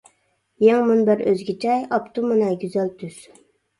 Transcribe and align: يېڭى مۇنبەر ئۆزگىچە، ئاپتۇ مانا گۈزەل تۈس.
يېڭى 0.63 0.87
مۇنبەر 0.87 1.21
ئۆزگىچە، 1.33 1.75
ئاپتۇ 1.91 2.25
مانا 2.31 2.51
گۈزەل 2.65 2.91
تۈس. 3.03 3.21